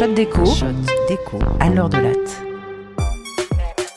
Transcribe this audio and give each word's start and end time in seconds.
Shot 0.00 0.14
d'écho, 0.14 0.44
d'écho 1.08 1.38
à 1.60 1.68
l'heure 1.68 1.90
de 1.90 1.98
latte. 1.98 2.42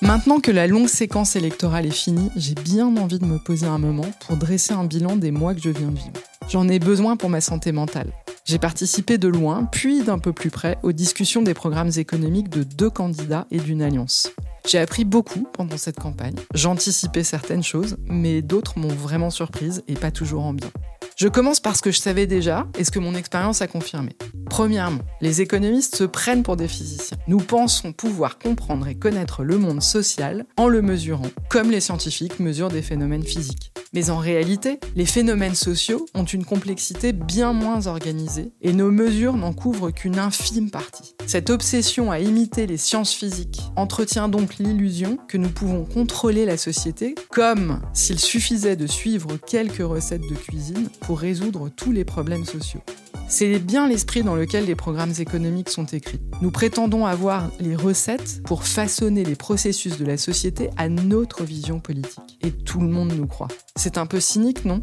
Maintenant 0.00 0.40
que 0.40 0.50
la 0.50 0.66
longue 0.66 0.88
séquence 0.88 1.36
électorale 1.36 1.84
est 1.84 1.90
finie, 1.90 2.30
j'ai 2.36 2.54
bien 2.54 2.86
envie 2.96 3.18
de 3.18 3.26
me 3.26 3.36
poser 3.36 3.66
un 3.66 3.76
moment 3.76 4.10
pour 4.26 4.38
dresser 4.38 4.72
un 4.72 4.84
bilan 4.84 5.16
des 5.16 5.30
mois 5.30 5.52
que 5.52 5.60
je 5.60 5.68
viens 5.68 5.88
de 5.88 5.96
vivre. 5.96 6.12
J'en 6.48 6.68
ai 6.68 6.78
besoin 6.78 7.18
pour 7.18 7.28
ma 7.28 7.42
santé 7.42 7.70
mentale. 7.70 8.14
J'ai 8.46 8.58
participé 8.58 9.18
de 9.18 9.28
loin, 9.28 9.68
puis 9.70 10.02
d'un 10.02 10.18
peu 10.18 10.32
plus 10.32 10.48
près, 10.48 10.78
aux 10.82 10.92
discussions 10.92 11.42
des 11.42 11.52
programmes 11.52 11.90
économiques 11.94 12.48
de 12.48 12.62
deux 12.62 12.88
candidats 12.88 13.46
et 13.50 13.58
d'une 13.58 13.82
alliance. 13.82 14.30
J'ai 14.66 14.78
appris 14.78 15.04
beaucoup 15.04 15.46
pendant 15.52 15.76
cette 15.76 16.00
campagne. 16.00 16.36
J'anticipais 16.54 17.24
certaines 17.24 17.62
choses, 17.62 17.98
mais 18.06 18.40
d'autres 18.40 18.78
m'ont 18.78 18.88
vraiment 18.88 19.28
surprise 19.28 19.82
et 19.86 19.96
pas 19.96 20.10
toujours 20.10 20.46
en 20.46 20.54
bien. 20.54 20.70
Je 21.20 21.28
commence 21.28 21.60
par 21.60 21.76
ce 21.76 21.82
que 21.82 21.90
je 21.90 21.98
savais 21.98 22.26
déjà 22.26 22.66
et 22.78 22.84
ce 22.84 22.90
que 22.90 22.98
mon 22.98 23.14
expérience 23.14 23.60
a 23.60 23.66
confirmé. 23.66 24.16
Premièrement, 24.48 25.02
les 25.20 25.42
économistes 25.42 25.94
se 25.94 26.04
prennent 26.04 26.42
pour 26.42 26.56
des 26.56 26.66
physiciens. 26.66 27.18
Nous 27.28 27.36
pensons 27.36 27.92
pouvoir 27.92 28.38
comprendre 28.38 28.88
et 28.88 28.94
connaître 28.94 29.44
le 29.44 29.58
monde 29.58 29.82
social 29.82 30.46
en 30.56 30.66
le 30.66 30.80
mesurant, 30.80 31.28
comme 31.50 31.70
les 31.70 31.80
scientifiques 31.80 32.40
mesurent 32.40 32.70
des 32.70 32.80
phénomènes 32.80 33.22
physiques. 33.22 33.70
Mais 33.92 34.10
en 34.10 34.18
réalité, 34.18 34.78
les 34.94 35.04
phénomènes 35.04 35.56
sociaux 35.56 36.06
ont 36.14 36.24
une 36.24 36.44
complexité 36.44 37.12
bien 37.12 37.52
moins 37.52 37.88
organisée 37.88 38.52
et 38.62 38.72
nos 38.72 38.92
mesures 38.92 39.36
n'en 39.36 39.52
couvrent 39.52 39.90
qu'une 39.90 40.20
infime 40.20 40.70
partie. 40.70 41.16
Cette 41.26 41.50
obsession 41.50 42.12
à 42.12 42.20
imiter 42.20 42.68
les 42.68 42.76
sciences 42.76 43.12
physiques 43.12 43.60
entretient 43.74 44.28
donc 44.28 44.58
l'illusion 44.58 45.18
que 45.26 45.38
nous 45.38 45.48
pouvons 45.48 45.84
contrôler 45.84 46.44
la 46.44 46.56
société 46.56 47.16
comme 47.30 47.80
s'il 47.92 48.20
suffisait 48.20 48.76
de 48.76 48.86
suivre 48.86 49.36
quelques 49.36 49.82
recettes 49.82 50.28
de 50.28 50.36
cuisine 50.36 50.88
pour 51.00 51.18
résoudre 51.18 51.68
tous 51.68 51.90
les 51.90 52.04
problèmes 52.04 52.44
sociaux. 52.44 52.82
C'est 53.32 53.60
bien 53.60 53.86
l'esprit 53.86 54.24
dans 54.24 54.34
lequel 54.34 54.66
les 54.66 54.74
programmes 54.74 55.12
économiques 55.20 55.68
sont 55.68 55.86
écrits. 55.86 56.18
Nous 56.42 56.50
prétendons 56.50 57.06
avoir 57.06 57.48
les 57.60 57.76
recettes 57.76 58.42
pour 58.44 58.64
façonner 58.64 59.22
les 59.22 59.36
processus 59.36 59.98
de 59.98 60.04
la 60.04 60.16
société 60.16 60.68
à 60.76 60.88
notre 60.88 61.44
vision 61.44 61.78
politique. 61.78 62.38
Et 62.42 62.50
tout 62.50 62.80
le 62.80 62.88
monde 62.88 63.12
nous 63.16 63.28
croit. 63.28 63.46
C'est 63.76 63.98
un 63.98 64.06
peu 64.06 64.18
cynique, 64.18 64.64
non? 64.64 64.80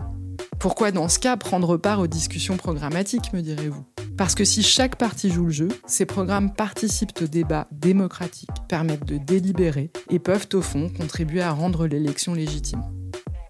Pourquoi 0.59 0.91
dans 0.91 1.09
ce 1.09 1.19
cas 1.19 1.35
prendre 1.35 1.75
part 1.75 1.99
aux 1.99 2.07
discussions 2.07 2.55
programmatiques, 2.55 3.33
me 3.33 3.41
direz-vous? 3.41 3.85
Parce 4.17 4.33
que 4.33 4.45
si 4.45 4.63
chaque 4.63 4.95
parti 4.95 5.29
joue 5.29 5.47
le 5.47 5.51
jeu, 5.51 5.67
ces 5.85 6.05
programmes 6.05 6.53
participent 6.53 7.21
au 7.21 7.27
débat 7.27 7.67
démocratique, 7.73 8.49
permettent 8.69 9.05
de 9.05 9.17
délibérer 9.17 9.91
et 10.09 10.19
peuvent 10.19 10.47
au 10.53 10.61
fond 10.61 10.89
contribuer 10.89 11.41
à 11.41 11.51
rendre 11.51 11.85
l'élection 11.85 12.33
légitime. 12.33 12.81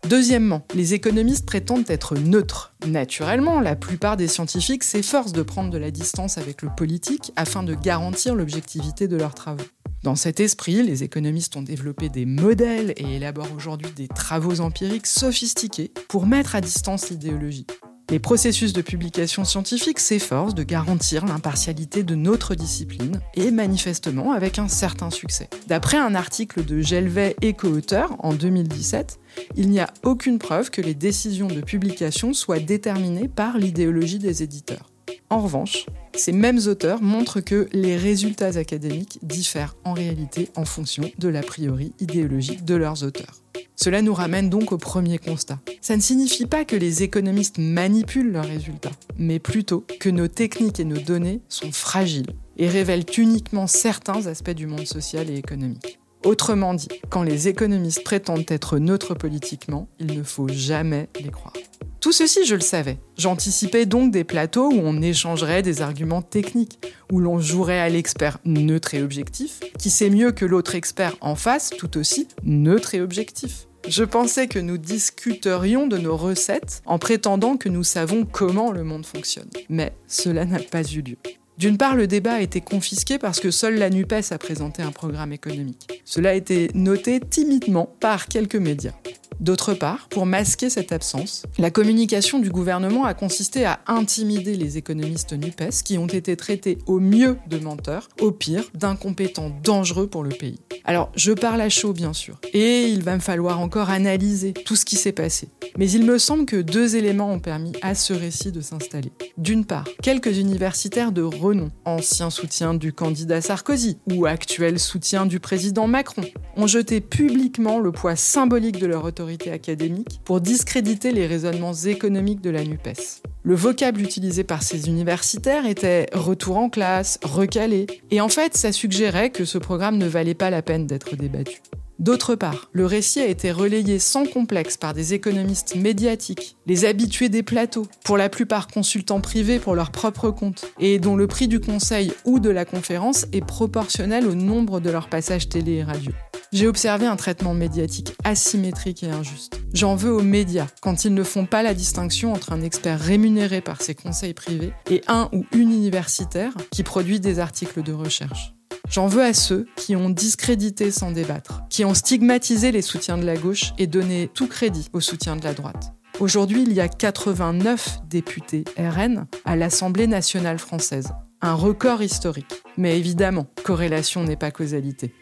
Deuxièmement, 0.10 0.66
les 0.74 0.94
économistes 0.94 1.46
prétendent 1.46 1.90
être 1.90 2.16
neutres. 2.16 2.74
Naturellement, 2.88 3.60
la 3.60 3.76
plupart 3.76 4.16
des 4.16 4.30
scientifiques 4.30 4.86
s'efforcent 4.86 5.34
de 5.34 5.42
prendre 5.42 5.70
de 5.70 5.78
la 5.78 5.92
distance 5.92 6.38
avec 6.38 6.62
le 6.62 6.70
politique 6.74 7.34
afin 7.36 7.62
de 7.62 7.74
garantir 7.74 8.34
l'objectivité 8.34 9.10
de 9.10 9.18
leurs 9.18 9.36
travaux. 9.36 9.66
Dans 10.04 10.16
cet 10.16 10.40
esprit, 10.40 10.82
les 10.82 11.04
économistes 11.04 11.58
ont 11.58 11.62
développé 11.62 12.08
des 12.08 12.26
modèles 12.26 12.94
et 12.96 13.18
élaborent 13.18 13.52
aujourd'hui 13.54 13.92
des 13.98 14.08
travaux 14.08 14.62
empiriques 14.62 15.08
sophistiqués 15.08 15.92
pour 16.08 16.26
mettre 16.26 16.56
à 16.56 16.62
distance 16.62 17.10
l'idéologie. 17.10 17.68
Les 18.10 18.20
processus 18.20 18.72
de 18.72 18.82
publication 18.82 19.44
scientifique 19.44 20.00
s'efforcent 20.00 20.56
de 20.56 20.64
garantir 20.64 21.26
l'impartialité 21.26 22.04
de 22.04 22.16
notre 22.16 22.56
discipline, 22.56 23.20
et 23.34 23.52
manifestement 23.52 24.32
avec 24.32 24.60
un 24.60 24.70
certain 24.70 25.10
succès. 25.10 25.50
D'après 25.68 25.98
un 25.98 26.16
article 26.16 26.64
de 26.64 26.80
Gelvet 26.80 27.36
et 27.42 27.52
co-auteur 27.52 28.16
en 28.20 28.34
2017, 28.34 29.20
il 29.58 29.70
n'y 29.70 29.82
a 29.82 29.90
aucune 30.04 30.40
preuve 30.40 30.70
que 30.70 30.80
les 30.80 30.94
décisions 30.94 31.48
de 31.48 31.60
publication 31.60 32.32
soient 32.32 32.60
déterminées 32.60 33.28
par 33.28 33.58
l'idéologie 33.58 34.20
des 34.20 34.42
éditeurs. 34.42 34.90
En 35.30 35.42
revanche, 35.42 35.86
ces 36.16 36.32
mêmes 36.32 36.60
auteurs 36.68 37.02
montrent 37.02 37.42
que 37.42 37.68
les 37.74 37.98
résultats 37.98 38.58
académiques 38.58 39.20
diffèrent 39.22 39.76
en 39.84 39.92
réalité 39.92 40.50
en 40.56 40.64
fonction 40.64 41.12
de 41.18 41.28
l'a 41.28 41.44
priori 41.44 41.92
idéologique 42.00 42.64
de 42.64 42.76
leurs 42.76 43.04
auteurs. 43.04 43.42
Cela 43.80 44.02
nous 44.02 44.16
ramène 44.16 44.50
donc 44.50 44.72
au 44.72 44.80
premier 44.80 45.20
constat. 45.20 45.60
Ça 45.82 45.96
ne 45.96 46.02
signifie 46.02 46.48
pas 46.48 46.66
que 46.66 46.76
les 46.76 47.04
économistes 47.04 47.60
manipulent 47.60 48.32
leurs 48.32 48.48
résultats, 48.48 48.92
mais 49.20 49.38
plutôt 49.38 49.86
que 50.00 50.10
nos 50.10 50.28
techniques 50.28 50.80
et 50.80 50.84
nos 50.84 50.98
données 50.98 51.42
sont 51.48 51.72
fragiles 51.72 52.34
et 52.58 52.68
révèlent 52.68 53.06
uniquement 53.16 53.68
certains 53.68 54.26
aspects 54.26 54.50
du 54.50 54.66
monde 54.66 54.88
social 54.88 55.30
et 55.30 55.36
économique. 55.36 56.00
Autrement 56.26 56.74
dit, 56.74 56.90
quand 57.10 57.22
les 57.22 57.48
économistes 57.48 58.04
prétendent 58.04 58.46
être 58.48 58.80
neutres 58.80 59.14
politiquement, 59.14 59.88
il 60.00 60.18
ne 60.18 60.24
faut 60.24 60.48
jamais 60.48 61.08
les 61.24 61.30
croire. 61.30 61.54
Tout 62.00 62.12
ceci, 62.12 62.46
je 62.46 62.56
le 62.56 62.62
savais. 62.62 62.98
J'anticipais 63.18 63.86
donc 63.86 64.12
des 64.12 64.24
plateaux 64.24 64.72
où 64.72 64.80
on 64.80 65.02
échangerait 65.02 65.62
des 65.62 65.82
arguments 65.82 66.22
techniques, 66.24 66.80
où 67.12 67.20
l'on 67.20 67.40
jouerait 67.40 67.80
à 67.80 67.90
l'expert 67.90 68.40
neutre 68.44 68.96
et 68.96 69.04
objectif, 69.04 69.60
qui 69.78 69.90
sait 69.90 70.10
mieux 70.10 70.32
que 70.32 70.46
l'autre 70.46 70.74
expert 70.74 71.16
en 71.22 71.36
face, 71.36 71.70
tout 71.70 71.98
aussi 71.98 72.28
neutre 72.44 72.96
et 72.96 73.02
objectif. 73.02 73.67
Je 73.88 74.04
pensais 74.04 74.48
que 74.48 74.60
nous 74.60 74.78
discuterions 74.78 75.88
de 75.88 75.98
nos 75.98 76.18
recettes 76.18 76.82
en 76.86 77.00
prétendant 77.00 77.56
que 77.56 77.70
nous 77.70 77.86
savons 77.86 78.26
comment 78.26 78.72
le 78.72 78.84
monde 78.84 79.06
fonctionne. 79.06 79.50
Mais 79.70 79.94
cela 80.08 80.44
n'a 80.44 80.60
pas 80.60 80.84
eu 80.84 81.02
lieu. 81.02 81.18
D'une 81.58 81.78
part, 81.78 81.96
le 81.96 82.06
débat 82.06 82.34
a 82.34 82.42
été 82.42 82.60
confisqué 82.60 83.18
parce 83.18 83.40
que 83.40 83.50
seule 83.50 83.76
la 83.76 83.90
NUPES 83.90 84.32
a 84.32 84.38
présenté 84.38 84.84
un 84.84 84.92
programme 84.92 85.32
économique. 85.32 85.88
Cela 86.04 86.32
a 86.32 86.34
été 86.34 86.70
noté 86.74 87.22
timidement 87.22 87.90
par 88.00 88.28
quelques 88.28 88.58
médias. 88.58 88.94
D'autre 89.40 89.74
part, 89.74 90.08
pour 90.10 90.26
masquer 90.26 90.70
cette 90.70 90.92
absence, 90.92 91.44
la 91.58 91.72
communication 91.72 92.40
du 92.40 92.50
gouvernement 92.50 93.06
a 93.06 93.14
consisté 93.14 93.66
à 93.66 93.80
intimider 93.88 94.56
les 94.56 94.78
économistes 94.78 95.34
NUPES 95.34 95.84
qui 95.84 95.98
ont 95.98 96.08
été 96.08 96.36
traités 96.36 96.80
au 96.88 97.00
mieux 97.00 97.38
de 97.48 97.60
menteurs, 97.60 98.10
au 98.20 98.32
pire 98.32 98.64
d'incompétents 98.74 99.52
dangereux 99.64 100.08
pour 100.08 100.24
le 100.24 100.30
pays. 100.30 100.60
Alors, 100.86 101.12
je 101.16 101.34
parle 101.34 101.62
à 101.62 101.70
chaud 101.70 101.94
bien 101.94 102.14
sûr, 102.14 102.40
et 102.54 102.88
il 102.88 103.04
va 103.04 103.16
me 103.16 103.20
falloir 103.20 103.60
encore 103.60 103.90
analyser 103.90 104.54
tout 104.54 104.76
ce 104.76 104.86
qui 104.86 104.96
s'est 104.96 105.12
passé. 105.12 105.50
Mais 105.78 105.90
il 105.92 106.06
me 106.06 106.18
semble 106.18 106.46
que 106.46 106.56
deux 106.58 106.96
éléments 106.96 107.32
ont 107.32 107.40
permis 107.40 107.74
à 107.82 107.94
ce 107.94 108.14
récit 108.14 108.52
de 108.52 108.62
s'installer. 108.62 109.12
D'une 109.38 109.66
part, 109.66 109.86
quelques 110.02 110.38
universitaires 110.38 111.12
de 111.12 111.22
renom, 111.22 111.70
anciens 111.86 112.30
soutiens 112.30 112.74
du 112.74 112.94
candidat 112.94 113.42
Sarkozy 113.42 114.00
ou 114.12 114.26
actuels 114.26 114.80
soutiens 114.80 115.26
du 115.26 115.40
président 115.40 115.88
Macron, 115.88 116.24
ont 116.56 116.68
jeté 116.68 117.02
publiquement 117.02 117.80
le 117.80 117.92
poids 117.92 118.16
symbolique 118.16 118.80
de 118.80 118.88
leur 118.88 119.04
autorité 119.18 119.52
académique 119.52 120.22
pour 120.26 120.42
discréditer 120.42 121.12
les 121.12 121.26
raisonnements 121.26 121.74
économiques 121.74 122.42
de 122.42 122.52
la 122.52 122.64
NUPES. 122.64 123.24
Le 123.42 123.56
vocable 123.56 124.02
utilisé 124.02 124.44
par 124.44 124.62
ces 124.62 124.90
universitaires 124.90 125.66
était 125.66 126.06
retour 126.14 126.58
en 126.58 126.70
classe, 126.70 127.20
recalé, 127.24 127.88
et 128.12 128.22
en 128.22 128.30
fait 128.30 128.56
ça 128.56 128.72
suggérait 128.72 129.32
que 129.32 129.44
ce 129.44 129.58
programme 129.58 129.98
ne 129.98 130.06
valait 130.06 130.36
pas 130.36 130.52
la 130.52 130.62
peine 130.62 130.86
d'être 130.86 131.16
débattu. 131.16 131.62
D'autre 132.00 132.36
part, 132.36 132.70
le 132.74 132.86
récit 132.86 133.22
a 133.22 133.26
été 133.26 133.52
relayé 133.52 133.98
sans 133.98 134.26
complexe 134.26 134.78
par 134.78 134.94
des 134.94 135.16
économistes 135.16 135.76
médiatiques, 135.76 136.56
les 136.68 136.86
habitués 136.86 137.30
des 137.30 137.42
plateaux, 137.42 137.88
pour 138.04 138.18
la 138.18 138.30
plupart 138.30 138.68
consultants 138.68 139.20
privés 139.20 139.58
pour 139.58 139.74
leur 139.74 139.92
propre 139.92 140.30
compte, 140.30 140.66
et 140.80 141.00
dont 141.00 141.16
le 141.16 141.26
prix 141.26 141.48
du 141.48 141.60
conseil 141.60 142.14
ou 142.24 142.40
de 142.40 142.52
la 142.52 142.66
conférence 142.66 143.26
est 143.34 143.46
proportionnel 143.46 144.28
au 144.28 144.36
nombre 144.36 144.80
de 144.80 144.92
leurs 144.92 145.10
passages 145.10 145.50
télé 145.50 145.74
et 145.74 145.84
radio. 145.84 146.12
J'ai 146.54 146.68
observé 146.68 147.08
un 147.08 147.16
traitement 147.16 147.56
médiatique 147.56 148.14
asymétrique 148.24 149.04
et 149.04 149.10
injuste. 149.10 149.60
J'en 149.74 149.96
veux 149.96 150.12
aux 150.12 150.22
médias 150.22 150.68
quand 150.82 151.04
ils 151.04 151.14
ne 151.14 151.24
font 151.24 151.46
pas 151.46 151.64
la 151.64 151.74
distinction 151.74 152.32
entre 152.32 152.54
un 152.54 152.62
expert 152.62 153.00
rémunéré 153.00 153.60
par 153.60 153.82
ses 153.82 153.96
conseils 153.96 154.34
privés 154.34 154.72
et 154.90 155.02
un 155.08 155.30
ou 155.34 155.46
une 155.52 155.72
universitaire 155.72 156.54
qui 156.72 156.84
produit 156.84 157.20
des 157.20 157.40
articles 157.40 157.84
de 157.84 157.92
recherche. 157.92 158.57
J'en 158.90 159.08
veux 159.08 159.24
à 159.24 159.34
ceux 159.34 159.68
qui 159.76 159.96
ont 159.96 160.10
discrédité 160.10 160.92
sans 160.92 161.12
débattre, 161.12 161.64
qui 161.70 161.84
ont 161.86 161.94
stigmatisé 161.94 162.72
les 162.72 162.82
soutiens 162.82 163.18
de 163.18 163.26
la 163.26 163.36
gauche 163.36 163.74
et 163.78 163.88
donné 163.88 164.30
tout 164.34 164.48
crédit 164.48 164.90
aux 164.94 165.02
soutiens 165.02 165.36
de 165.36 165.44
la 165.44 165.54
droite. 165.54 165.94
Aujourd'hui, 166.20 166.64
il 166.64 166.74
y 166.74 166.80
a 166.80 166.88
89 166.88 168.00
députés 168.10 168.64
RN 168.78 169.28
à 169.46 169.56
l'Assemblée 169.56 170.08
nationale 170.08 170.58
française. 170.58 171.12
Un 171.42 171.54
record 171.54 172.02
historique. 172.02 172.64
Mais 172.78 172.98
évidemment, 172.98 173.46
corrélation 173.64 174.24
n'est 174.24 174.36
pas 174.38 174.52
causalité. 174.52 175.14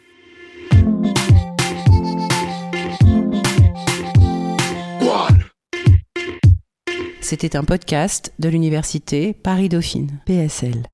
C'était 7.20 7.56
un 7.56 7.64
podcast 7.64 8.32
de 8.38 8.48
l'université 8.48 9.32
Paris-Dauphine, 9.32 10.20
PSL. 10.26 10.80